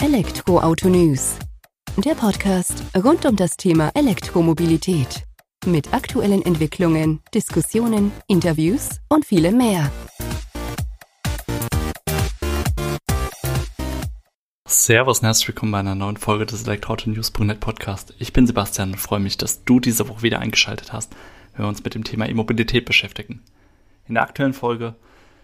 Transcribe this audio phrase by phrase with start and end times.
[0.00, 1.36] Elektroauto News.
[1.96, 5.24] Der Podcast rund um das Thema Elektromobilität.
[5.66, 9.90] Mit aktuellen Entwicklungen, Diskussionen, Interviews und vielem mehr.
[14.68, 18.14] Servus und herzlich willkommen bei einer neuen Folge des Elektroauto-News.net Podcast.
[18.20, 21.12] Ich bin Sebastian und freue mich, dass du diese Woche wieder eingeschaltet hast,
[21.56, 23.42] wenn wir uns mit dem Thema E-Mobilität beschäftigen.
[24.06, 24.94] In der aktuellen Folge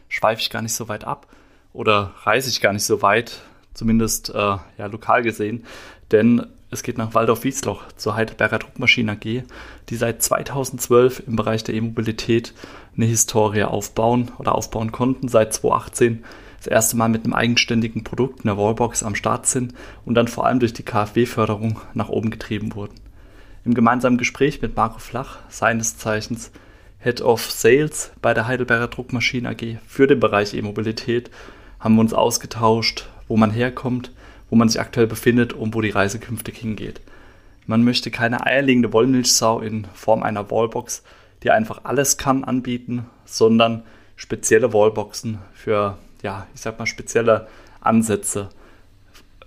[0.08, 1.26] schweife ich gar nicht so weit ab
[1.72, 3.42] oder reise ich gar nicht so weit,
[3.74, 5.64] zumindest äh, ja, lokal gesehen,
[6.10, 9.44] denn es geht nach Waldorf-Wiesloch zur Heidelberger Druckmaschinen AG,
[9.88, 12.52] die seit 2012 im Bereich der E-Mobilität
[12.96, 16.24] eine Historie aufbauen oder aufbauen konnten, seit 2018
[16.58, 20.46] das erste Mal mit einem eigenständigen Produkt, einer Wallbox, am Start sind und dann vor
[20.46, 22.94] allem durch die KfW-Förderung nach oben getrieben wurden.
[23.64, 26.50] Im gemeinsamen Gespräch mit Marco Flach, seines Zeichens
[26.98, 31.30] Head of Sales bei der Heidelberger Druckmaschinen AG für den Bereich E-Mobilität,
[31.78, 34.12] haben wir uns ausgetauscht, wo man herkommt,
[34.48, 37.00] wo man sich aktuell befindet und wo die Reise künftig hingeht.
[37.66, 41.02] Man möchte keine eierlegende Wollmilchsau in Form einer Wallbox,
[41.42, 43.82] die einfach alles kann, anbieten, sondern
[44.14, 47.48] spezielle Wallboxen für, ja, ich sag mal, spezielle
[47.80, 48.50] Ansätze.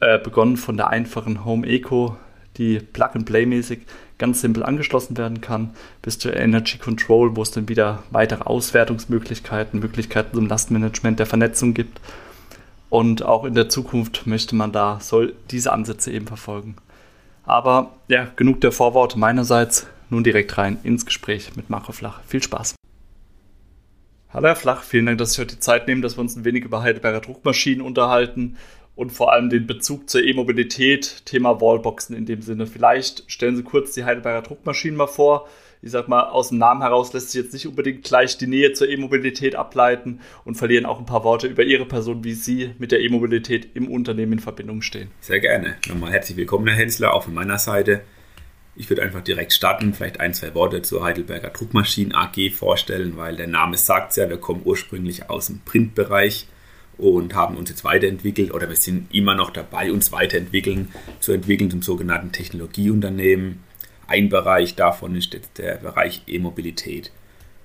[0.02, 2.18] Äh, begonnen von der einfachen Home Eco,
[2.58, 3.80] die Plug-and-Play-mäßig
[4.18, 5.70] ganz simpel angeschlossen werden kann,
[6.02, 11.74] bis zur Energy Control, wo es dann wieder weitere Auswertungsmöglichkeiten, Möglichkeiten zum Lastmanagement der Vernetzung
[11.74, 12.02] gibt
[12.90, 16.76] und auch in der Zukunft möchte man da, soll diese Ansätze eben verfolgen.
[17.44, 19.88] Aber ja, genug der Vorworte meinerseits.
[20.10, 22.22] Nun direkt rein ins Gespräch mit Marco Flach.
[22.26, 22.76] Viel Spaß.
[24.30, 26.46] Hallo Herr Flach, vielen Dank, dass Sie heute die Zeit nehmen, dass wir uns ein
[26.46, 28.58] wenig über Heidelberger Druckmaschinen unterhalten
[28.96, 32.68] und vor allem den Bezug zur E-Mobilität, Thema Wallboxen in dem Sinne.
[32.68, 35.48] Vielleicht stellen Sie kurz die Heidelberger Druckmaschinen mal vor
[35.88, 38.74] ich sag mal, aus dem Namen heraus lässt sich jetzt nicht unbedingt gleich die Nähe
[38.74, 42.92] zur E-Mobilität ableiten und verlieren auch ein paar Worte über Ihre Person, wie Sie mit
[42.92, 45.12] der E-Mobilität im Unternehmen in Verbindung stehen.
[45.22, 45.78] Sehr gerne.
[45.88, 48.02] Nochmal herzlich willkommen, Herr Hensler, auch von meiner Seite.
[48.76, 53.38] Ich würde einfach direkt starten, vielleicht ein, zwei Worte zur Heidelberger Druckmaschinen AG vorstellen, weil
[53.38, 56.48] der Name sagt ja, wir kommen ursprünglich aus dem Printbereich
[56.98, 60.90] und haben uns jetzt weiterentwickelt oder wir sind immer noch dabei, uns weiterentwickeln,
[61.22, 63.64] zu entwickeln zum sogenannten Technologieunternehmen
[64.08, 67.12] ein Bereich davon ist jetzt der Bereich E-Mobilität.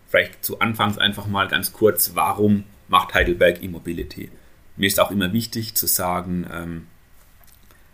[0.08, 4.30] Vielleicht zu Anfangs einfach mal ganz kurz, warum macht Heidelberg E-Mobility?
[4.76, 6.86] Mir ist auch immer wichtig zu sagen, ähm,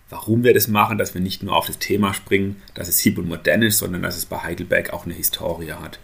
[0.08, 3.18] warum wir das machen, dass wir nicht nur auf das Thema springen, dass es hip
[3.18, 5.98] und modern ist, sondern dass es bei Heidelberg auch eine Historie hat.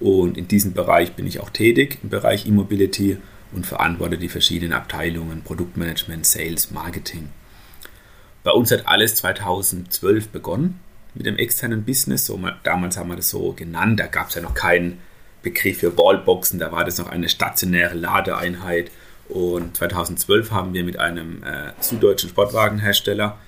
[0.00, 3.18] Und in diesem Bereich bin ich auch tätig, im Bereich E-Mobility
[3.52, 7.28] und verantworte die verschiedenen Abteilungen, Produktmanagement, Sales, Marketing.
[8.42, 10.80] Bei uns hat alles 2012 begonnen
[11.14, 12.26] mit dem externen Business.
[12.26, 14.00] So, damals haben wir das so genannt.
[14.00, 14.98] Da gab es ja noch keinen
[15.42, 16.58] Begriff für Wallboxen.
[16.58, 18.90] Da war das noch eine stationäre Ladeeinheit.
[19.28, 23.38] Und 2012 haben wir mit einem äh, süddeutschen Sportwagenhersteller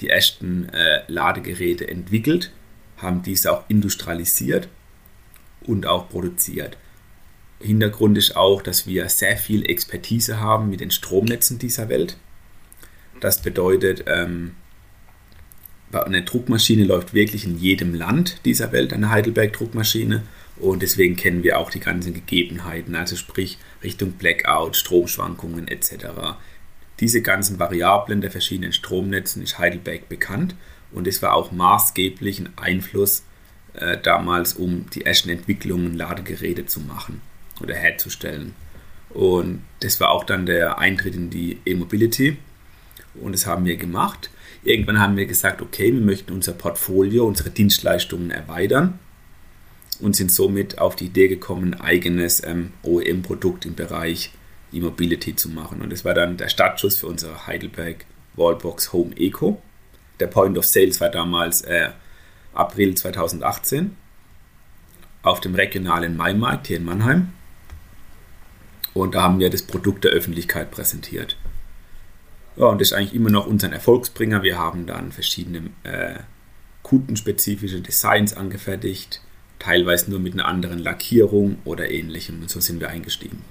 [0.00, 2.50] die ersten äh, Ladegeräte entwickelt,
[2.98, 4.68] haben diese auch industrialisiert
[5.62, 6.76] und auch produziert.
[7.60, 12.16] Hintergrund ist auch, dass wir sehr viel Expertise haben mit den Stromnetzen dieser Welt.
[13.20, 14.56] Das bedeutet, ähm,
[16.02, 20.22] eine Druckmaschine läuft wirklich in jedem Land dieser Welt, eine Heidelberg-Druckmaschine.
[20.56, 26.06] Und deswegen kennen wir auch die ganzen Gegebenheiten, also sprich Richtung Blackout, Stromschwankungen etc.
[27.00, 30.54] Diese ganzen Variablen der verschiedenen Stromnetzen ist Heidelberg bekannt
[30.92, 33.24] und es war auch maßgeblich ein Einfluss
[33.74, 37.20] äh, damals, um die ersten Entwicklungen Ladegeräte zu machen
[37.60, 38.54] oder herzustellen.
[39.10, 42.36] Und das war auch dann der Eintritt in die E-Mobility
[43.14, 44.30] und das haben wir gemacht.
[44.64, 48.98] Irgendwann haben wir gesagt, okay, wir möchten unser Portfolio, unsere Dienstleistungen erweitern
[50.00, 54.32] und sind somit auf die Idee gekommen, ein eigenes ähm, OEM-Produkt im Bereich
[54.72, 55.82] E-Mobility zu machen.
[55.82, 59.60] Und das war dann der Startschuss für unsere Heidelberg Wallbox Home Eco.
[60.18, 61.90] Der Point of Sales war damals äh,
[62.54, 63.96] April 2018
[65.22, 67.32] auf dem regionalen Maimarkt hier in Mannheim.
[68.94, 71.36] Und da haben wir das Produkt der Öffentlichkeit präsentiert.
[72.56, 74.42] Ja, und das ist eigentlich immer noch unser Erfolgsbringer.
[74.42, 76.14] Wir haben dann verschiedene äh,
[76.82, 79.20] kundenspezifische Designs angefertigt,
[79.58, 82.40] teilweise nur mit einer anderen Lackierung oder ähnlichem.
[82.42, 83.42] Und so sind wir eingestiegen.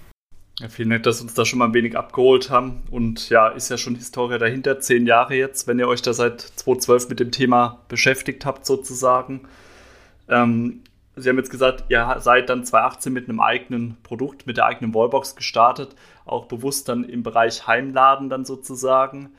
[0.60, 2.84] Ja, vielen Dank, dass Sie uns da schon mal ein wenig abgeholt haben.
[2.92, 6.42] Und ja, ist ja schon Historie dahinter, zehn Jahre jetzt, wenn ihr euch da seit
[6.42, 9.42] 2012 mit dem Thema beschäftigt habt, sozusagen.
[10.30, 10.84] Ähm,
[11.16, 14.96] Sie haben jetzt gesagt, ihr seid dann 2018 mit einem eigenen Produkt, mit der eigenen
[14.96, 19.32] Wallbox gestartet, auch bewusst dann im Bereich Heimladen dann sozusagen.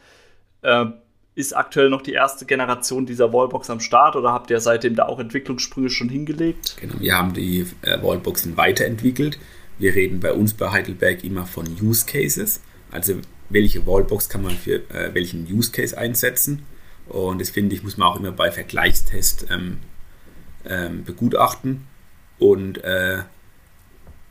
[0.62, 0.86] Äh,
[1.34, 5.06] ist aktuell noch die erste Generation dieser Wallbox am Start oder habt ihr seitdem da
[5.06, 6.76] auch Entwicklungssprünge schon hingelegt?
[6.80, 9.38] Genau, wir haben die äh, Wallboxen weiterentwickelt.
[9.78, 12.60] Wir reden bei uns bei Heidelberg immer von Use Cases.
[12.92, 13.14] Also
[13.48, 16.64] welche Wallbox kann man für äh, welchen Use Case einsetzen.
[17.08, 19.78] Und das finde ich, muss man auch immer bei Vergleichstest ähm,
[20.64, 21.86] ähm, begutachten.
[22.38, 23.22] Und äh,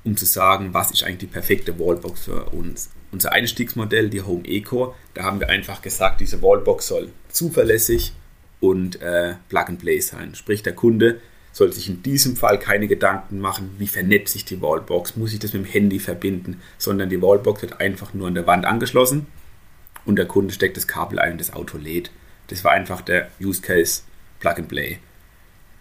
[0.04, 2.90] um zu sagen, was ist eigentlich die perfekte Wallbox für uns.
[3.12, 8.14] Unser Einstiegsmodell, die Home Eco, da haben wir einfach gesagt, diese Wallbox soll zuverlässig
[8.60, 10.36] und äh, Plug and Play sein.
[10.36, 11.20] Sprich, der Kunde
[11.52, 15.40] soll sich in diesem Fall keine Gedanken machen, wie vernetzt sich die Wallbox, muss ich
[15.40, 19.28] das mit dem Handy verbinden, sondern die Wallbox wird einfach nur an der Wand angeschlossen
[20.06, 22.12] und der Kunde steckt das Kabel ein und das Auto lädt.
[22.48, 24.02] Das war einfach der Use Case
[24.40, 24.98] Plug and Play.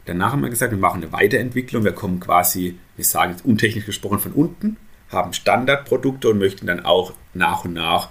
[0.04, 1.84] Danach haben wir gesagt, wir machen eine Weiterentwicklung.
[1.84, 4.76] Wir kommen quasi, wir sagen jetzt untechnisch gesprochen, von unten,
[5.10, 8.08] haben Standardprodukte und möchten dann auch nach und nach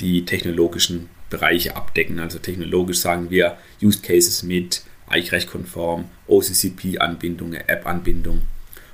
[0.00, 2.18] die technologischen Bereiche abdecken.
[2.18, 8.42] Also technologisch sagen wir Use Cases mit Eichrecht-konform, OCCP-Anbindung, App-Anbindung.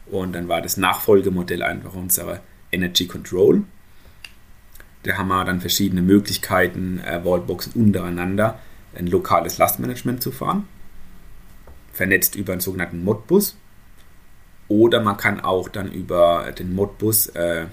[0.07, 2.41] Und dann war das Nachfolgemodell einfach unsere
[2.71, 3.63] Energy Control.
[5.05, 8.59] Da haben wir dann verschiedene Möglichkeiten, äh, Wallboxen untereinander
[8.95, 10.69] ein lokales Lastmanagement zu fahren
[11.95, 13.57] vernetzt über einen sogenannten Modbus.
[14.69, 17.67] Oder man kann auch dann über den Modbus äh,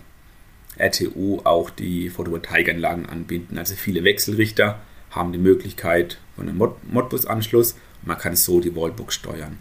[0.77, 3.57] RTU auch die Photovoltaikanlagen anbinden.
[3.57, 4.79] Also viele Wechselrichter
[5.09, 9.59] haben die Möglichkeit von einem Mod Modbus-Anschluss man kann so die Wallbox steuern.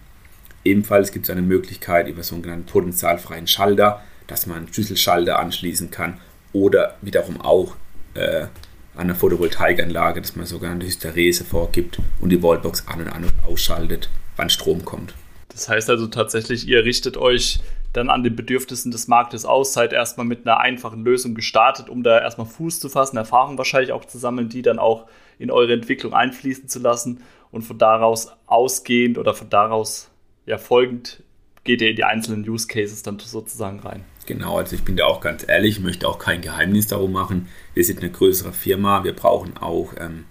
[0.64, 6.20] Ebenfalls gibt es eine Möglichkeit über sogenannten potenzialfreien Schalter, dass man einen Schlüsselschalter anschließen kann
[6.52, 7.76] oder wiederum auch
[8.14, 8.46] äh,
[8.94, 13.32] an der Photovoltaikanlage, dass man sogenannte Hysterese vorgibt und die Wallbox an und an und
[13.46, 15.14] ausschaltet wann Strom kommt.
[15.48, 17.60] Das heißt also tatsächlich, ihr richtet euch
[17.92, 22.02] dann an den Bedürfnissen des Marktes aus, seid erstmal mit einer einfachen Lösung gestartet, um
[22.02, 25.06] da erstmal Fuß zu fassen, Erfahrung wahrscheinlich auch zu sammeln, die dann auch
[25.38, 30.10] in eure Entwicklung einfließen zu lassen und von daraus ausgehend oder von daraus
[30.46, 31.22] ja folgend
[31.64, 34.04] geht ihr in die einzelnen Use Cases dann sozusagen rein.
[34.26, 37.48] Genau, also ich bin da auch ganz ehrlich, ich möchte auch kein Geheimnis darum machen.
[37.74, 40.24] Wir sind eine größere Firma, wir brauchen auch ähm,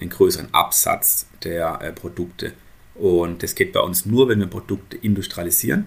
[0.00, 2.52] den größeren Absatz der äh, Produkte.
[3.00, 5.86] Und das geht bei uns nur, wenn wir Produkte industrialisieren.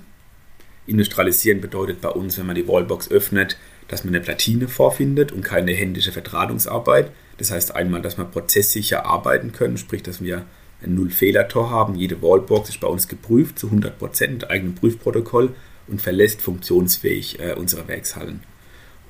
[0.88, 3.56] Industrialisieren bedeutet bei uns, wenn man die Wallbox öffnet,
[3.88, 7.12] dass man eine Platine vorfindet und keine händische Verdrahtungsarbeit.
[7.38, 10.45] Das heißt einmal, dass wir prozesssicher arbeiten können, sprich, dass wir
[10.81, 11.94] ein Null-Fehler-Tor haben.
[11.94, 15.54] Jede Wallbox ist bei uns geprüft zu 100% mit eigenem Prüfprotokoll
[15.88, 18.42] und verlässt funktionsfähig äh, unsere Werkshallen.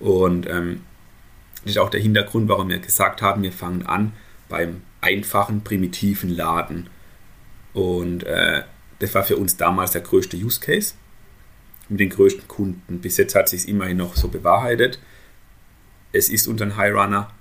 [0.01, 0.81] Und ähm,
[1.63, 4.11] das ist auch der Hintergrund, warum wir gesagt haben, wir fangen an
[4.49, 6.89] beim einfachen, primitiven Laden.
[7.73, 8.63] Und äh,
[8.99, 10.93] das war für uns damals der größte Use Case
[11.89, 13.01] mit den größten Kunden.
[13.01, 14.99] Bis jetzt hat sich es immerhin noch so bewahrheitet.
[16.11, 17.31] Es ist unser High Runner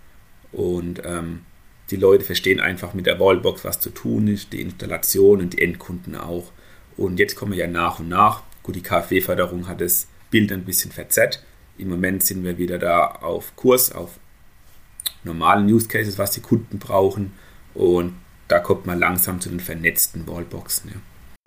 [0.51, 1.43] und ähm,
[1.91, 5.63] die Leute verstehen einfach mit der Wallbox, was zu tun ist, die Installation und die
[5.63, 6.53] Endkunden auch.
[6.97, 8.43] Und jetzt kommen wir ja nach und nach.
[8.63, 11.45] Gut, die KfW-Förderung hat das Bild ein bisschen verzerrt.
[11.79, 14.19] Im Moment sind wir wieder da auf Kurs, auf
[15.25, 17.33] normalen Use Cases, was die Kunden brauchen.
[17.75, 18.15] Und
[18.53, 20.91] da kommt man langsam zu den vernetzten Wallboxen.
[20.91, 21.01] Ja.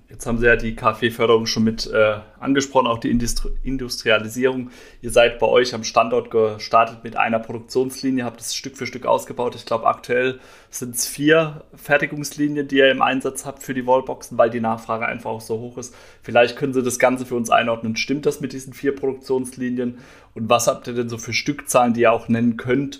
[0.10, 4.72] Jetzt haben Sie ja die KfW-Förderung schon mit äh, angesprochen, auch die Industri Industrialisierung.
[5.04, 9.06] Ihr seid bei euch am Standort gestartet mit einer Produktionslinie, habt es Stück für Stück
[9.06, 9.54] ausgebaut.
[9.54, 10.40] Ich glaube, aktuell
[10.72, 15.06] sind es vier Fertigungslinien, die ihr im Einsatz habt für die Wallboxen, weil die Nachfrage
[15.06, 15.94] einfach auch so hoch ist.
[16.24, 17.98] Vielleicht können Sie das Ganze für uns einordnen.
[17.98, 20.00] Stimmt das mit diesen vier Produktionslinien?
[20.34, 23.00] Und was habt ihr denn so für Stückzahlen, die ihr auch nennen könnt,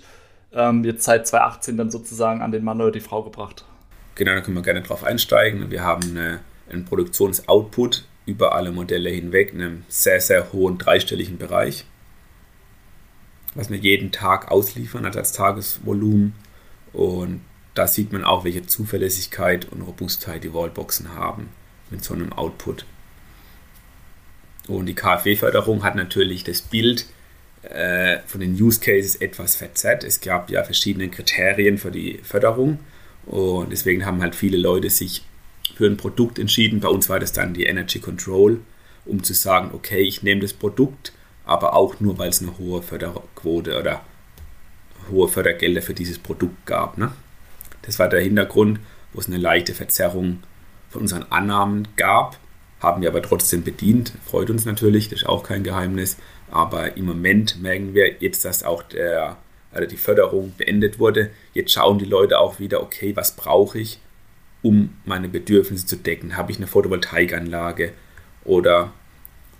[0.52, 3.64] ähm, jetzt seit 2018 dann sozusagen an den Mann oder die Frau gebracht?
[4.16, 5.70] Genau, da können wir gerne drauf einsteigen.
[5.70, 11.38] Wir haben eine, einen Produktionsoutput über alle Modelle hinweg, in einem sehr, sehr hohen dreistelligen
[11.38, 11.84] Bereich,
[13.54, 16.34] was wir jeden Tag ausliefern also als Tagesvolumen.
[16.94, 17.42] Und
[17.74, 21.50] da sieht man auch, welche Zuverlässigkeit und Robustheit die Wallboxen haben
[21.90, 22.86] mit so einem Output.
[24.66, 27.06] Und die KfW-Förderung hat natürlich das Bild
[27.62, 30.04] äh, von den Use Cases etwas verzerrt.
[30.04, 32.80] Es gab ja verschiedene Kriterien für die Förderung
[33.26, 35.22] und deswegen haben halt viele Leute sich
[35.74, 36.80] für ein Produkt entschieden.
[36.80, 38.60] Bei uns war das dann die Energy Control,
[39.04, 41.12] um zu sagen, okay, ich nehme das Produkt,
[41.44, 44.02] aber auch nur, weil es eine hohe Förderquote oder
[45.10, 46.98] hohe Fördergelder für dieses Produkt gab.
[46.98, 47.12] Ne?
[47.82, 48.80] Das war der Hintergrund,
[49.12, 50.42] wo es eine leichte Verzerrung
[50.88, 52.38] von unseren Annahmen gab,
[52.80, 54.12] haben wir aber trotzdem bedient.
[54.24, 56.16] Freut uns natürlich, das ist auch kein Geheimnis.
[56.50, 59.36] Aber im Moment merken wir jetzt, dass auch der
[59.76, 61.30] also die Förderung beendet wurde.
[61.54, 64.00] Jetzt schauen die Leute auch wieder, okay, was brauche ich,
[64.62, 66.36] um meine Bedürfnisse zu decken?
[66.36, 67.92] Habe ich eine Photovoltaikanlage
[68.44, 68.92] oder,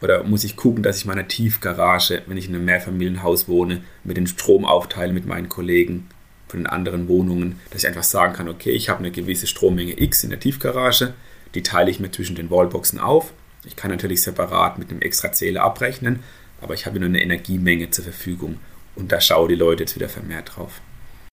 [0.00, 4.16] oder muss ich gucken, dass ich meine Tiefgarage, wenn ich in einem Mehrfamilienhaus wohne, mit
[4.16, 6.08] dem Strom aufteile mit meinen Kollegen
[6.48, 10.00] von den anderen Wohnungen, dass ich einfach sagen kann, okay, ich habe eine gewisse Strommenge
[10.00, 11.14] X in der Tiefgarage,
[11.54, 13.32] die teile ich mir zwischen den Wallboxen auf.
[13.64, 16.20] Ich kann natürlich separat mit einem extra Zähler abrechnen,
[16.60, 18.58] aber ich habe nur eine Energiemenge zur Verfügung
[18.96, 20.80] und da schauen die Leute jetzt wieder vermehrt drauf.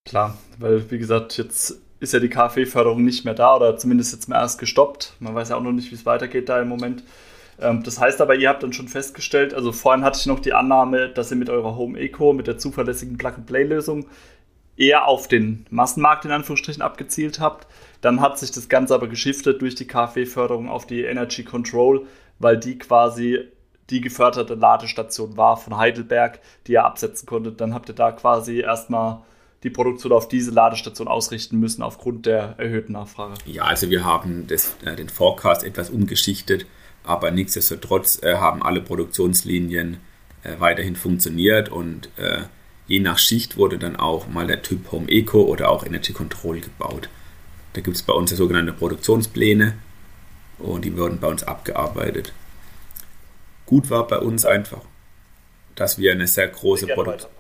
[0.06, 4.28] Klar, weil wie gesagt, jetzt ist ja die KfW-Förderung nicht mehr da oder zumindest jetzt
[4.28, 5.14] mal erst gestoppt.
[5.20, 7.04] Man weiß ja auch noch nicht, wie es weitergeht da im Moment.
[7.60, 10.54] Ähm, das heißt aber, ihr habt dann schon festgestellt, also vorhin hatte ich noch die
[10.54, 14.08] Annahme, dass ihr mit eurer Home Eco, mit der zuverlässigen Plug-and-Play-Lösung
[14.76, 17.68] eher auf den Massenmarkt in Anführungsstrichen abgezielt habt.
[18.02, 22.06] Dann hat sich das Ganze aber geschiftet durch die KfW-Förderung auf die Energy Control,
[22.40, 23.40] weil die quasi
[23.90, 27.62] die geförderte Ladestation war von Heidelberg, die ihr absetzen konntet.
[27.62, 29.22] Dann habt ihr da quasi erstmal
[29.64, 33.36] die Produktion auf diese Ladestation ausrichten müssen aufgrund der erhöhten Nachfrage.
[33.46, 36.66] Ja, also wir haben das, äh, den Forecast etwas umgeschichtet,
[37.04, 39.98] aber nichtsdestotrotz äh, haben alle Produktionslinien
[40.44, 42.42] äh, weiterhin funktioniert und äh,
[42.88, 46.60] je nach Schicht wurde dann auch mal der Typ Home Eco oder auch Energy Control
[46.60, 47.10] gebaut.
[47.74, 49.76] Da gibt es bei uns ja sogenannte Produktionspläne
[50.60, 52.34] und die wurden bei uns abgearbeitet.
[53.66, 54.82] Gut war bei uns einfach,
[55.76, 57.32] dass wir eine sehr große Produktion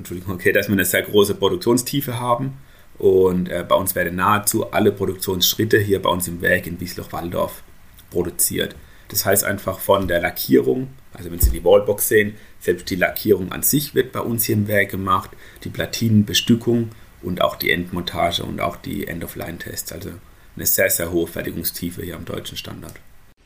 [0.00, 2.58] Entschuldigung, okay, dass wir eine sehr große Produktionstiefe haben.
[2.98, 7.62] Und äh, bei uns werden nahezu alle Produktionsschritte hier bei uns im Werk in Wiesloch-Walldorf
[8.10, 8.76] produziert.
[9.08, 13.52] Das heißt einfach von der Lackierung, also wenn Sie die Wallbox sehen, selbst die Lackierung
[13.52, 15.30] an sich wird bei uns hier im Werk gemacht,
[15.64, 16.90] die Platinenbestückung
[17.22, 19.92] und auch die Endmontage und auch die End-of-Line-Tests.
[19.92, 20.10] Also
[20.54, 22.94] eine sehr, sehr hohe Fertigungstiefe hier am deutschen Standard.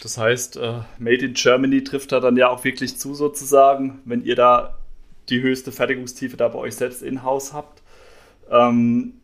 [0.05, 4.23] Das heißt, äh, Made in Germany trifft da dann ja auch wirklich zu sozusagen, wenn
[4.23, 4.77] ihr da
[5.31, 7.83] die höchste Fertigungstiefe da bei euch selbst in-house habt.
[8.51, 9.15] Ähm,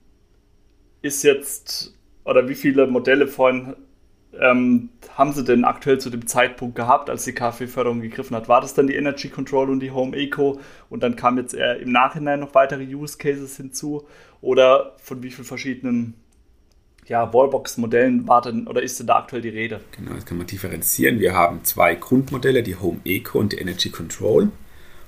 [1.02, 1.94] ist jetzt,
[2.24, 3.76] oder wie viele Modelle vorhin
[4.40, 8.48] ähm, haben sie denn aktuell zu dem Zeitpunkt gehabt, als die KfW-Förderung gegriffen hat?
[8.48, 11.78] War das dann die Energy Control und die Home Eco und dann kamen jetzt eher
[11.78, 14.06] im Nachhinein noch weitere Use Cases hinzu?
[14.40, 16.14] Oder von wie vielen verschiedenen
[17.10, 19.80] ja, Wallbox-Modellen war oder ist denn da aktuell die Rede?
[19.96, 21.18] Genau, das kann man differenzieren.
[21.18, 24.52] Wir haben zwei Grundmodelle, die Home Eco und die Energy Control.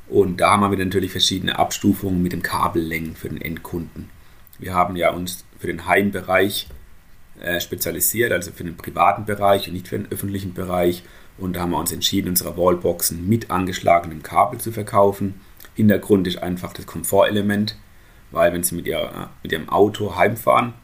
[0.09, 4.11] Und da haben wir natürlich verschiedene Abstufungen mit den Kabellängen für den Endkunden.
[4.59, 6.67] Wir haben ja uns für den Heimbereich
[7.41, 11.05] äh, spezialisiert, also für den privaten Bereich und nicht für den öffentlichen Bereich.
[11.39, 15.41] Und da haben wir uns entschieden, unsere Wallboxen mit angeschlagenem Kabel zu verkaufen.
[15.77, 17.79] Hintergrund ist einfach das Komfortelement,
[18.33, 20.75] weil wenn Sie mit, ihr, mit Ihrem Auto heimfahren,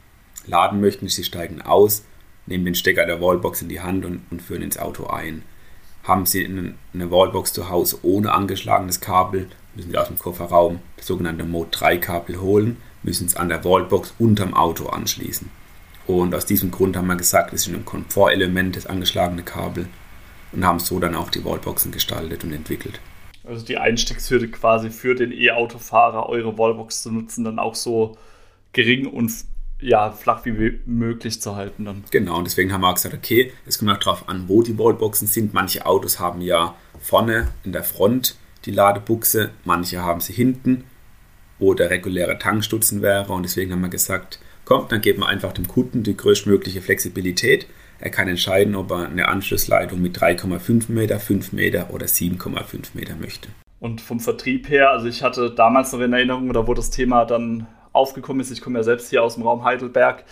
[0.49, 2.05] laden möchten, Sie steigen aus,
[2.47, 5.43] nehmen den Stecker der Wallbox in die Hand und, und führen ins Auto ein.
[6.03, 11.07] Haben Sie eine Wallbox zu Hause ohne angeschlagenes Kabel, müssen Sie aus dem Kofferraum das
[11.07, 15.51] sogenannte Mode 3 Kabel holen, müssen es an der Wallbox unterm Auto anschließen.
[16.07, 19.87] Und aus diesem Grund haben wir gesagt, es ist ein Komfortelement, das angeschlagene Kabel
[20.53, 23.01] und haben so dann auch die Wallboxen gestaltet und entwickelt.
[23.45, 28.17] Also die Einstiegshürde quasi für den E-Autofahrer, eure Wallbox zu nutzen, dann auch so
[28.73, 29.33] gering und
[29.81, 32.05] ja, flach wie möglich zu halten dann.
[32.11, 34.79] Genau, und deswegen haben wir auch gesagt, okay, es kommt auch darauf an, wo die
[34.79, 35.55] Wallboxen sind.
[35.55, 40.85] Manche Autos haben ja vorne in der Front die Ladebuchse, manche haben sie hinten,
[41.59, 43.33] wo der reguläre Tankstutzen wäre.
[43.33, 47.67] Und deswegen haben wir gesagt, komm, dann geben wir einfach dem Kunden die größtmögliche Flexibilität.
[48.01, 53.17] Er kann entscheiden, ob er eine Anschlussleitung mit 3,5 Meter, 5 Meter oder 7,5 Meter
[53.17, 53.49] möchte.
[53.81, 57.25] Und vom Vertrieb her, also ich hatte damals noch in Erinnerung, oder wo das Thema
[57.25, 57.67] dann
[57.99, 58.51] aufgekommen ist.
[58.51, 60.25] Ich komme ja selbst hier aus dem Raum Heidelberg.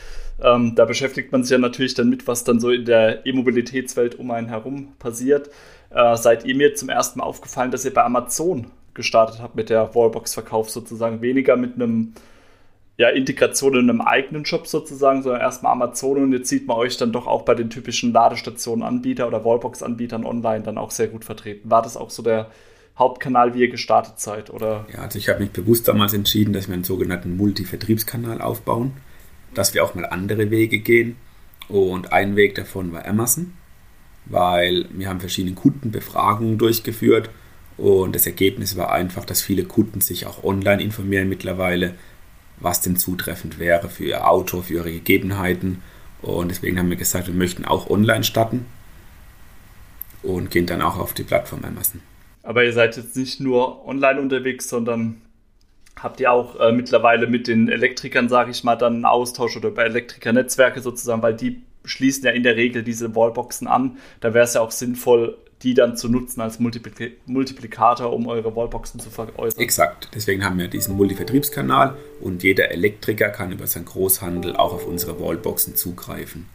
[0.43, 4.15] Ähm, da beschäftigt man sich ja natürlich dann mit, was dann so in der E-Mobilitätswelt
[4.19, 5.51] um einen herum passiert.
[5.91, 9.71] Äh, seid ihr mir zum ersten Mal aufgefallen, dass ihr bei Amazon gestartet habt mit
[9.71, 11.23] der Wallbox-Verkauf sozusagen?
[11.23, 12.15] Weniger mit einem
[12.99, 16.97] ja, Integration in einem eigenen Shop sozusagen, sondern erstmal Amazon und jetzt sieht man euch
[16.97, 21.71] dann doch auch bei den typischen Ladestationen-Anbieter oder Wallbox-Anbietern online dann auch sehr gut vertreten.
[21.71, 22.51] War das auch so der
[22.99, 24.51] Hauptkanal, wie ihr gestartet seid?
[24.51, 24.87] Oder?
[24.93, 28.93] Ja, also ich habe mich bewusst damals entschieden, dass wir einen sogenannten Multi-Vertriebskanal aufbauen,
[29.55, 31.17] dass wir auch mal andere Wege gehen.
[31.69, 33.53] Und ein Weg davon war Amazon,
[34.25, 37.29] weil wir haben verschiedene Kundenbefragungen durchgeführt
[37.77, 41.95] und das Ergebnis war einfach, dass viele Kunden sich auch online informieren mittlerweile,
[42.59, 45.83] was denn zutreffend wäre für ihr Auto, für ihre Gegebenheiten.
[46.23, 48.65] Und deswegen haben wir gesagt, wir möchten auch online starten
[50.23, 52.01] und gehen dann auch auf die Plattform Amazon.
[52.47, 55.21] Aber ihr seid jetzt nicht nur online unterwegs, sondern
[56.01, 59.73] habt ihr auch äh, mittlerweile mit den Elektrikern, sage ich mal, dann einen Austausch oder
[59.73, 63.99] bei Elektrikernetzwerke sozusagen, weil die schließen ja in der Regel diese Wallboxen an.
[64.21, 68.55] Da wäre es ja auch sinnvoll, die dann zu nutzen als Multipli Multiplikator, um eure
[68.55, 69.61] Wallboxen zu veräußern.
[69.61, 70.11] Exakt.
[70.15, 75.19] Deswegen haben wir diesen Multivertriebskanal und jeder Elektriker kann über seinen Großhandel auch auf unsere
[75.19, 76.47] Wallboxen zugreifen.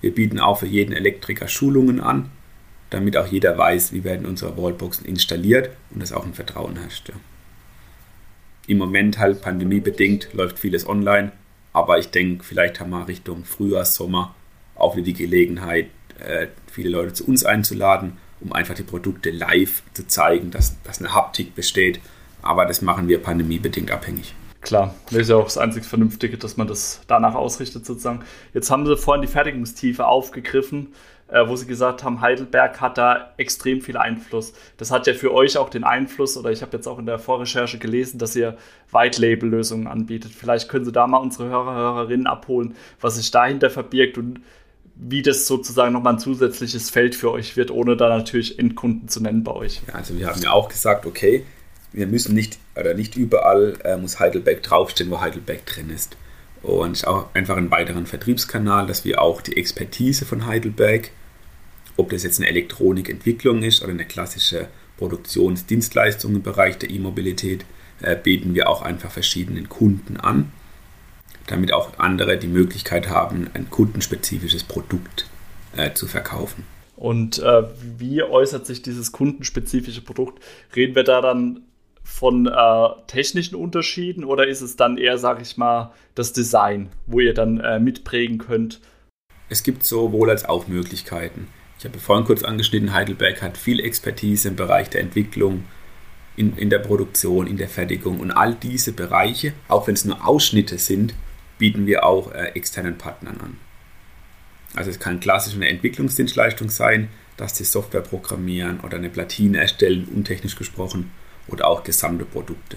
[0.00, 2.30] Wir bieten auch für jeden Elektriker Schulungen an,
[2.92, 7.08] damit auch jeder weiß, wie werden unsere Wallboxen installiert und dass auch ein Vertrauen herrscht.
[7.08, 7.14] Ja.
[8.66, 11.32] Im Moment halt pandemiebedingt läuft vieles online,
[11.72, 14.34] aber ich denke, vielleicht haben wir Richtung Frühjahr, Sommer
[14.74, 15.86] auch wieder die Gelegenheit,
[16.18, 21.00] äh, viele Leute zu uns einzuladen, um einfach die Produkte live zu zeigen, dass, dass
[21.00, 22.00] eine Haptik besteht.
[22.42, 24.34] Aber das machen wir pandemiebedingt abhängig.
[24.60, 28.22] Klar, das ist ja auch das einzig Vernünftige, dass man das danach ausrichtet sozusagen.
[28.54, 30.88] Jetzt haben sie vorhin die Fertigungstiefe aufgegriffen,
[31.32, 34.52] äh, wo sie gesagt haben, Heidelberg hat da extrem viel Einfluss.
[34.76, 37.18] Das hat ja für euch auch den Einfluss, oder ich habe jetzt auch in der
[37.18, 38.58] Vorrecherche gelesen, dass ihr
[38.92, 40.32] White-Label-Lösungen anbietet.
[40.32, 44.40] Vielleicht können Sie da mal unsere Hörer, Hörerinnen abholen, was sich dahinter verbirgt und
[44.94, 49.22] wie das sozusagen nochmal ein zusätzliches Feld für euch wird, ohne da natürlich Endkunden zu
[49.22, 49.80] nennen bei euch.
[49.88, 51.46] Ja, also wir haben ja auch gesagt, okay,
[51.92, 56.16] wir müssen nicht, oder nicht überall äh, muss Heidelberg draufstehen, wo Heidelberg drin ist.
[56.62, 61.10] Und auch einfach einen weiteren Vertriebskanal, dass wir auch die Expertise von Heidelberg,
[61.96, 67.64] ob das jetzt eine Elektronikentwicklung ist oder eine klassische Produktionsdienstleistung im Bereich der E-Mobilität,
[68.00, 70.52] äh, bieten wir auch einfach verschiedenen Kunden an,
[71.46, 75.26] damit auch andere die Möglichkeit haben, ein kundenspezifisches Produkt
[75.76, 76.64] äh, zu verkaufen.
[76.96, 77.64] Und äh,
[77.98, 80.42] wie äußert sich dieses kundenspezifische Produkt?
[80.76, 81.62] Reden wir da dann
[82.04, 87.20] von äh, technischen Unterschieden oder ist es dann eher, sag ich mal, das Design, wo
[87.20, 88.80] ihr dann äh, mitprägen könnt?
[89.48, 91.48] Es gibt sowohl als auch Möglichkeiten.
[91.82, 95.64] Ich habe vorhin kurz angeschnitten, Heidelberg hat viel Expertise im Bereich der Entwicklung,
[96.36, 100.24] in, in der Produktion, in der Fertigung und all diese Bereiche, auch wenn es nur
[100.24, 101.12] Ausschnitte sind,
[101.58, 103.56] bieten wir auch äh, externen Partnern an.
[104.76, 110.06] Also es kann klassisch eine Entwicklungsdienstleistung sein, dass sie Software programmieren oder eine Platine erstellen,
[110.14, 111.10] untechnisch gesprochen,
[111.48, 112.76] oder auch gesamte Produkte.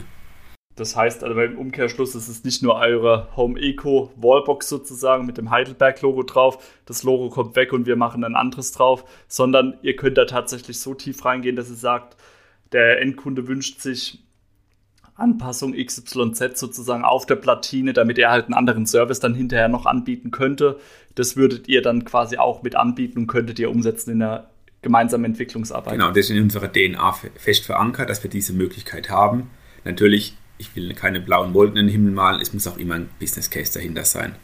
[0.75, 5.37] Das heißt also beim Umkehrschluss ist es nicht nur eure Home Eco Wallbox sozusagen mit
[5.37, 9.95] dem Heidelberg-Logo drauf, das Logo kommt weg und wir machen ein anderes drauf, sondern ihr
[9.95, 12.17] könnt da tatsächlich so tief reingehen, dass ihr sagt,
[12.73, 14.19] der Endkunde wünscht sich
[15.15, 19.85] Anpassung XYZ sozusagen auf der Platine, damit er halt einen anderen Service dann hinterher noch
[19.85, 20.77] anbieten könnte.
[21.15, 24.49] Das würdet ihr dann quasi auch mit anbieten und könntet ihr umsetzen in der
[24.81, 25.93] gemeinsame Entwicklungsarbeit.
[25.93, 29.49] Genau, das ist in unserer DNA fest verankert, dass wir diese Möglichkeit haben.
[29.85, 33.09] Natürlich, ich will keine blauen Wolken in den Himmel malen, es muss auch immer ein
[33.19, 34.35] Business Case dahinter sein.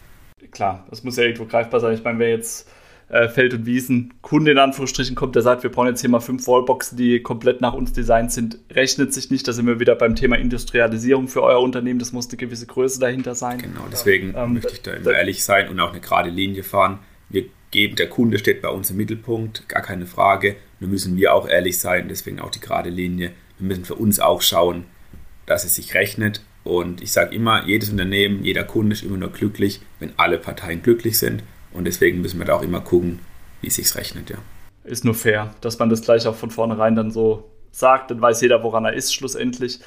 [0.52, 1.94] Klar, das muss ja irgendwo greifbar sein.
[1.94, 2.70] Ich meine, wer jetzt
[3.10, 6.20] äh, Feld und Wiesen Kunde in Anführungsstrichen kommt, der sagt, wir brauchen jetzt hier mal
[6.20, 9.48] fünf Wallboxen, die komplett nach uns designt sind, rechnet sich nicht.
[9.48, 12.00] Da sind wir wieder beim Thema Industrialisierung für euer Unternehmen.
[12.00, 13.60] Das muss eine gewisse Größe dahinter sein.
[13.60, 17.00] Genau, deswegen ähm, möchte ich da immer ehrlich sein und auch eine gerade Linie fahren.
[17.30, 17.96] Wir geben.
[17.96, 20.56] Der Kunde steht bei uns im Mittelpunkt, gar keine Frage.
[20.80, 23.32] Nur müssen wir auch ehrlich sein, deswegen auch die gerade Linie.
[23.58, 24.86] Wir müssen für uns auch schauen,
[25.52, 26.42] dass es sich rechnet.
[26.64, 30.82] Und ich sage immer, jedes Unternehmen, jeder Kunde ist immer nur glücklich, wenn alle Parteien
[30.82, 31.44] glücklich sind.
[31.74, 33.20] Und deswegen müssen wir da auch immer gucken,
[33.62, 34.38] wie es sich rechnet, ja.
[34.84, 38.42] Ist nur fair, dass man das gleich auch von vornherein dann so sagt, dann weiß
[38.42, 39.80] jeder, woran er ist schlussendlich.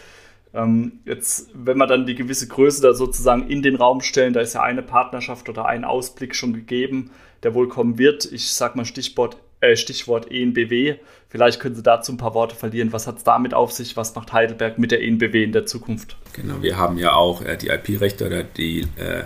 [0.53, 4.41] Ähm, jetzt, wenn wir dann die gewisse Größe da sozusagen in den Raum stellen, da
[4.41, 7.11] ist ja eine Partnerschaft oder ein Ausblick schon gegeben
[7.45, 8.25] der wohl kommen wird.
[8.33, 10.97] Ich sag mal Stichwort, äh, Stichwort ENBW.
[11.29, 12.93] Vielleicht können Sie dazu ein paar Worte verlieren.
[12.93, 13.97] Was hat es damit auf sich?
[13.97, 16.17] Was macht Heidelberg mit der ENBW in der Zukunft?
[16.33, 19.25] Genau, wir haben ja auch äh, die IP-Rechte oder die äh,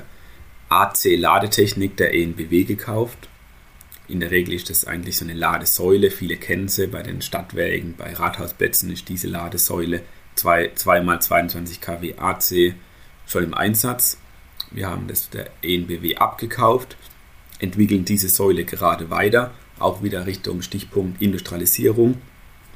[0.69, 3.29] AC-Ladetechnik der ENBW gekauft.
[4.09, 6.11] In der Regel ist das eigentlich so eine Ladesäule.
[6.11, 10.01] Viele kennen sie bei den Stadtwerken, bei Rathausplätzen ist diese Ladesäule
[10.37, 12.75] 2 x 22 kW AC
[13.27, 14.19] schon im Einsatz.
[14.71, 16.97] Wir haben das der ENBW abgekauft
[17.59, 22.21] entwickeln diese Säule gerade weiter, auch wieder Richtung Stichpunkt Industrialisierung,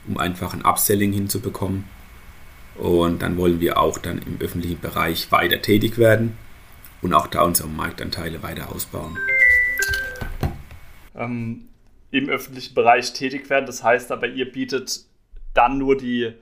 [0.07, 1.85] um einfach ein Upselling hinzubekommen.
[2.77, 6.37] Und dann wollen wir auch dann im öffentlichen Bereich weiter tätig werden
[7.03, 9.19] und auch da unsere Marktanteile weiter ausbauen.
[11.15, 11.69] Ähm,
[12.11, 15.05] Im öffentlichen Bereich tätig werden, das heißt aber, ihr bietet
[15.55, 16.33] dann nur die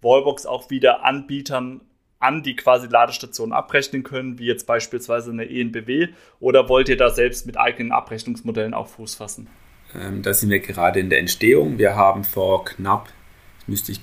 [0.00, 1.82] Wallbox auch wieder Anbietern
[2.18, 6.08] an, die quasi Ladestationen abrechnen können, wie jetzt beispielsweise eine ENBW?
[6.40, 9.48] Oder wollt ihr da selbst mit eigenen Abrechnungsmodellen auch Fuß fassen?
[9.98, 11.78] Ähm, da sind wir gerade in der Entstehung.
[11.78, 13.08] Wir haben vor knapp,
[13.66, 14.00] müsste ich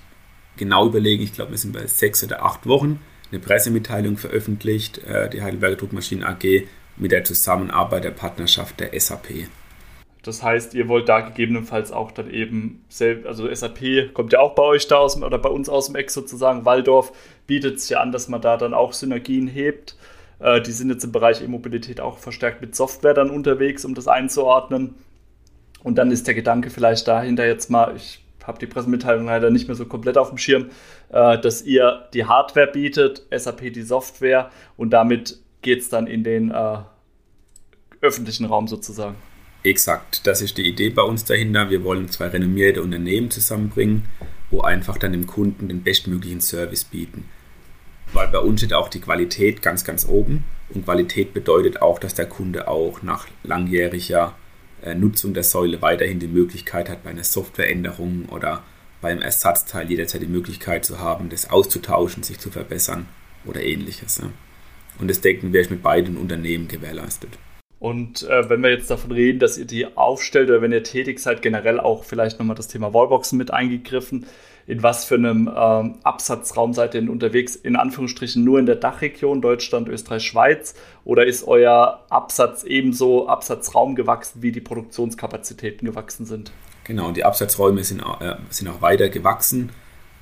[0.58, 3.00] genau überlegen, ich glaube, wir sind bei sechs oder acht Wochen,
[3.32, 9.48] eine Pressemitteilung veröffentlicht, äh, die Heidelberger Druckmaschinen AG, mit der Zusammenarbeit der Partnerschaft der SAP.
[10.24, 14.54] Das heißt, ihr wollt da gegebenenfalls auch dann eben, selbst, also SAP kommt ja auch
[14.54, 17.12] bei euch da aus oder bei uns aus dem Eck sozusagen, Waldorf
[17.48, 19.96] bietet es ja an, dass man da dann auch Synergien hebt.
[20.40, 24.08] Äh, die sind jetzt im Bereich E-Mobilität auch verstärkt mit Software dann unterwegs, um das
[24.08, 24.94] einzuordnen.
[25.84, 29.68] Und dann ist der Gedanke vielleicht dahinter jetzt mal, ich habe die Pressemitteilung leider nicht
[29.68, 30.70] mehr so komplett auf dem Schirm,
[31.10, 36.24] äh, dass ihr die Hardware bietet, SAP die Software und damit geht es dann in
[36.24, 36.78] den äh,
[38.02, 39.16] öffentlichen Raum sozusagen.
[39.64, 41.70] Exakt, das ist die Idee bei uns dahinter.
[41.70, 44.06] Wir wollen zwei renommierte Unternehmen zusammenbringen,
[44.50, 47.26] wo einfach dann dem Kunden den bestmöglichen Service bieten.
[48.12, 50.44] Weil bei uns steht auch die Qualität ganz, ganz oben.
[50.74, 54.51] Und Qualität bedeutet auch, dass der Kunde auch nach langjähriger äh,
[54.96, 58.64] Nutzung der Säule weiterhin die Möglichkeit hat, bei einer Softwareänderung oder
[59.02, 63.08] beim Ersatzteil jederzeit die Möglichkeit zu haben, das auszutauschen, sich zu verbessern
[63.46, 64.22] oder ähnliches.
[65.00, 67.38] Und das Decken wäre mit beiden Unternehmen gewährleistet.
[67.80, 71.20] Und äh, wenn wir jetzt davon reden, dass ihr die aufstellt oder wenn ihr tätig
[71.20, 74.28] seid, generell auch vielleicht nochmal das Thema Wallboxen mit eingegriffen,
[74.72, 77.58] in was für einem ähm, Absatzraum seid ihr denn unterwegs?
[77.58, 80.76] In Anführungsstrichen nur in der Dachregion, Deutschland, Österreich, Schweiz?
[81.04, 86.54] Oder ist euer Absatz ebenso Absatzraum gewachsen, wie die Produktionskapazitäten gewachsen sind?
[86.86, 89.72] Genau, und die Absatzräume sind, äh, sind auch weiter gewachsen.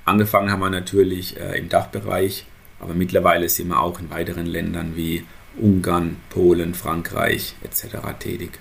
[0.05, 2.47] Angefangen haben wir natürlich äh, im Dachbereich,
[2.79, 5.27] aber mittlerweile sind wir auch in weiteren Ländern wie
[5.61, 7.97] Ungarn, Polen, Frankreich etc.
[8.17, 8.59] tätig.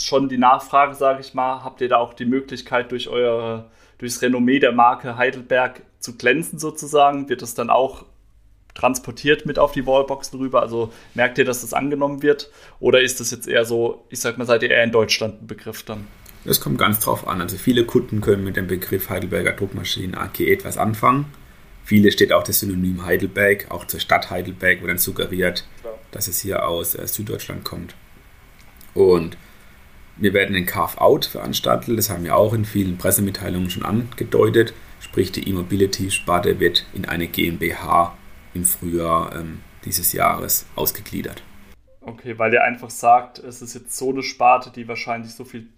[0.00, 4.22] Schon die Nachfrage, sage ich mal, habt ihr da auch die Möglichkeit durch eure durchs
[4.22, 7.28] Renommee der Marke Heidelberg zu glänzen sozusagen?
[7.28, 8.06] Wird das dann auch
[8.74, 10.62] transportiert mit auf die Wallboxen rüber?
[10.62, 12.50] Also merkt ihr, dass das angenommen wird?
[12.80, 15.46] Oder ist das jetzt eher so, ich sag mal, seid ihr eher in Deutschland ein
[15.46, 16.06] Begriff dann?
[16.46, 17.42] Das kommt ganz drauf an.
[17.42, 21.26] Also viele Kunden können mit dem Begriff Heidelberger Druckmaschinen AG etwas anfangen.
[21.84, 25.66] Viele steht auch das Synonym Heidelberg, auch zur Stadt Heidelberg, wo dann suggeriert,
[26.10, 27.94] dass es hier aus äh, Süddeutschland kommt.
[28.94, 29.36] Und
[30.20, 34.74] wir werden ein Carve-Out veranstalten, das haben wir auch in vielen Pressemitteilungen schon angedeutet.
[35.00, 38.16] Sprich, die E-Mobility-Sparte wird in eine GmbH
[38.52, 41.42] im Frühjahr ähm, dieses Jahres ausgegliedert.
[42.02, 45.68] Okay, weil ihr einfach sagt, es ist jetzt so eine Sparte, die wahrscheinlich so viel,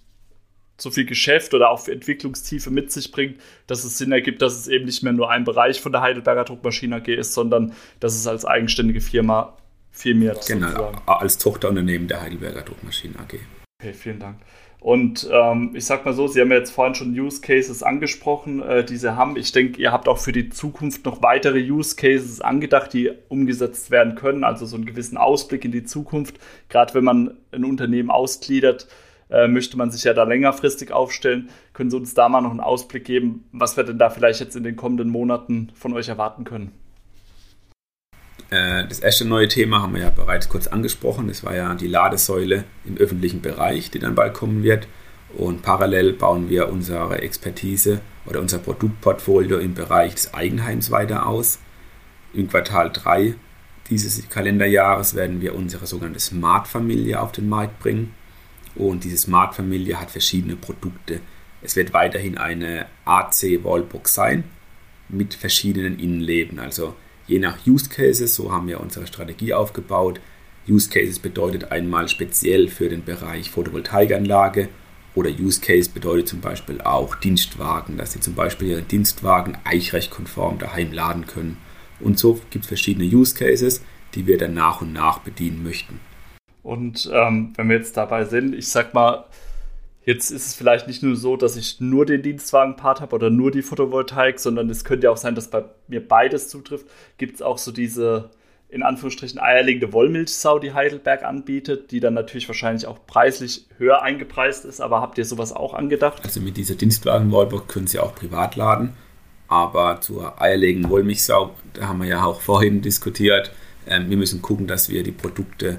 [0.76, 4.66] so viel Geschäft oder auch Entwicklungstiefe mit sich bringt, dass es Sinn ergibt, dass es
[4.66, 8.26] eben nicht mehr nur ein Bereich von der Heidelberger Druckmaschine AG ist, sondern dass es
[8.26, 9.56] als eigenständige Firma
[9.92, 10.46] firmiert.
[10.46, 11.02] Genau, sozusagen.
[11.06, 13.38] als Tochterunternehmen der Heidelberger Druckmaschinen AG.
[13.82, 14.36] Okay, vielen Dank.
[14.78, 18.62] Und ähm, ich sag mal so, Sie haben ja jetzt vorhin schon Use Cases angesprochen,
[18.62, 19.36] äh, die Sie haben.
[19.36, 23.90] Ich denke, ihr habt auch für die Zukunft noch weitere Use Cases angedacht, die umgesetzt
[23.90, 24.44] werden können.
[24.44, 26.38] Also so einen gewissen Ausblick in die Zukunft.
[26.68, 28.86] Gerade wenn man ein Unternehmen ausgliedert,
[29.30, 31.50] äh, möchte man sich ja da längerfristig aufstellen.
[31.72, 34.54] Können Sie uns da mal noch einen Ausblick geben, was wir denn da vielleicht jetzt
[34.54, 36.70] in den kommenden Monaten von euch erwarten können?
[38.52, 41.28] Äh, das erste neue Thema haben wir ja bereits kurz angesprochen.
[41.28, 44.86] Das war ja die Ladesäule im öffentlichen Bereich, die dann bald kommen wird.
[45.38, 51.60] Und parallel bauen wir unsere Expertise oder unser Produktportfolio im Bereich des Eigenheims weiter aus.
[52.34, 53.34] Im Quartal 3
[53.88, 58.14] dieses Kalenderjahres werden wir unsere sogenannte Smart-Familie auf den Markt bringen.
[58.74, 61.20] Und diese Smart-Familie hat verschiedene Produkte.
[61.62, 64.44] Es wird weiterhin eine AC Wallbox sein
[65.08, 66.58] mit verschiedenen Innenleben.
[66.58, 66.94] Also
[67.26, 70.20] je nach Use Cases, so haben wir unsere Strategie aufgebaut.
[70.68, 74.68] Use Cases bedeutet einmal speziell für den Bereich Photovoltaikanlage
[75.14, 80.58] oder Use Case bedeutet zum Beispiel auch Dienstwagen, dass Sie zum Beispiel Ihren Dienstwagen eichrechtkonform
[80.58, 81.58] daheim laden können.
[82.00, 83.82] Und so gibt es verschiedene Use Cases,
[84.14, 86.00] die wir dann nach und nach bedienen möchten.
[86.62, 89.24] Und ähm, wenn wir jetzt dabei sind, ich sag mal,
[90.04, 93.52] Jetzt ist es vielleicht nicht nur so, dass ich nur den Dienstwagen-Part habe oder nur
[93.52, 96.86] die Photovoltaik, sondern es könnte ja auch sein, dass bei mir beides zutrifft.
[97.18, 98.30] Gibt es auch so diese,
[98.68, 104.64] in Anführungsstrichen, eierlegende Wollmilchsau, die Heidelberg anbietet, die dann natürlich wahrscheinlich auch preislich höher eingepreist
[104.64, 104.80] ist.
[104.80, 106.20] Aber habt ihr sowas auch angedacht?
[106.24, 108.94] Also mit dieser Dienstwagen-Wallbox können Sie auch privat laden.
[109.46, 113.52] Aber zur eierlegenden Wollmilchsau, da haben wir ja auch vorhin diskutiert,
[113.86, 115.78] äh, wir müssen gucken, dass wir die Produkte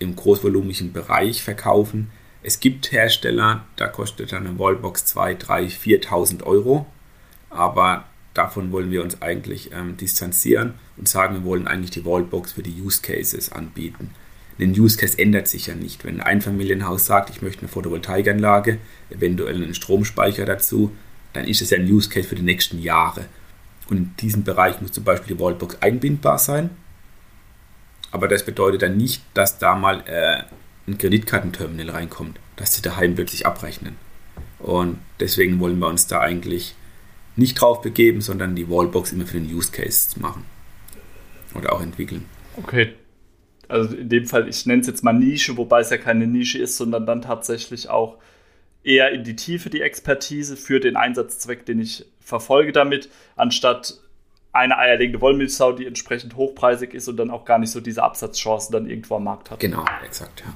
[0.00, 2.10] im großvolumigen Bereich verkaufen
[2.42, 6.86] es gibt Hersteller, da kostet eine Wallbox 2, 3, 4.000 Euro,
[7.50, 12.52] aber davon wollen wir uns eigentlich ähm, distanzieren und sagen, wir wollen eigentlich die Wallbox
[12.52, 14.10] für die Use Cases anbieten.
[14.60, 16.04] Ein Use Case ändert sich ja nicht.
[16.04, 18.78] Wenn ein Einfamilienhaus sagt, ich möchte eine Photovoltaikanlage,
[19.10, 20.92] eventuell einen Stromspeicher dazu,
[21.32, 23.26] dann ist es ja ein Use Case für die nächsten Jahre.
[23.88, 26.70] Und in diesem Bereich muss zum Beispiel die Wallbox einbindbar sein.
[28.10, 30.42] Aber das bedeutet dann nicht, dass da mal äh,
[30.88, 33.96] ein Kreditkartenterminal reinkommt, dass sie daheim plötzlich abrechnen.
[34.58, 36.74] Und deswegen wollen wir uns da eigentlich
[37.36, 40.44] nicht drauf begeben, sondern die Wallbox immer für den Use Case machen
[41.54, 42.24] oder auch entwickeln.
[42.56, 42.94] Okay.
[43.68, 46.58] Also in dem Fall, ich nenne es jetzt mal Nische, wobei es ja keine Nische
[46.58, 48.16] ist, sondern dann tatsächlich auch
[48.82, 54.00] eher in die Tiefe die Expertise für den Einsatzzweck, den ich verfolge damit, anstatt
[54.52, 58.72] eine eierlegende Wollmilchsau, die entsprechend hochpreisig ist und dann auch gar nicht so diese Absatzchancen
[58.72, 59.60] dann irgendwo am Markt hat.
[59.60, 60.54] Genau, exakt, ja.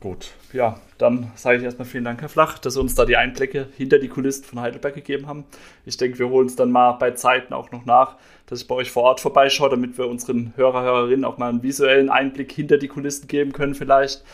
[0.00, 3.18] Gut, ja, dann sage ich erstmal vielen Dank, Herr Flach, dass Sie uns da die
[3.18, 5.44] Einblicke hinter die Kulissen von Heidelberg gegeben haben.
[5.84, 8.76] Ich denke, wir holen es dann mal bei Zeiten auch noch nach, dass ich bei
[8.76, 12.78] euch vor Ort vorbeischaue, damit wir unseren Hörer, Hörerinnen auch mal einen visuellen Einblick hinter
[12.78, 14.24] die Kulissen geben können, vielleicht.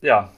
[0.00, 0.30] Ja,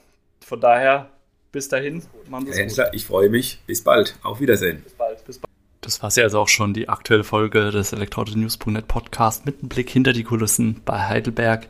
[0.43, 1.09] von daher,
[1.51, 2.89] bis dahin, machen Sie gut.
[2.93, 3.59] Ich freue mich.
[3.67, 4.17] Bis bald.
[4.23, 4.81] Auf Wiedersehen.
[4.81, 5.25] Bis bald.
[5.25, 5.47] Bis bald.
[5.81, 9.91] Das war ja also auch schon die aktuelle Folge des Elektroauto-News.net Podcast mit einem Blick
[9.91, 11.67] hinter die Kulissen bei Heidelberg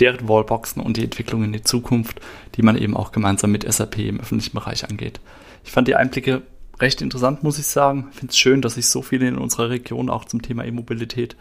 [0.00, 2.20] deren Wallboxen und die Entwicklung in die Zukunft,
[2.56, 5.20] die man eben auch gemeinsam mit SAP im öffentlichen Bereich angeht.
[5.64, 6.42] Ich fand die Einblicke
[6.80, 8.08] recht interessant, muss ich sagen.
[8.12, 11.36] Ich finde es schön, dass sich so viele in unserer Region auch zum Thema E-Mobilität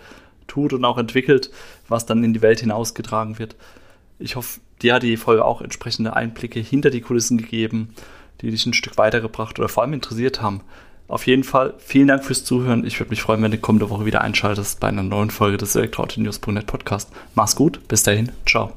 [0.48, 1.52] tut und auch entwickelt,
[1.88, 3.56] was dann in die Welt hinausgetragen wird.
[4.18, 7.94] Ich hoffe, dir hat die Folge auch entsprechende Einblicke hinter die Kulissen gegeben,
[8.42, 10.62] die dich ein Stück weitergebracht oder vor allem interessiert haben.
[11.10, 12.86] Auf jeden Fall vielen Dank fürs Zuhören.
[12.86, 15.76] Ich würde mich freuen, wenn du kommende Woche wieder einschaltest bei einer neuen Folge des
[15.76, 17.10] Elektroauto-News.net Podcast.
[17.34, 18.72] Mach's gut, bis dahin, ciao.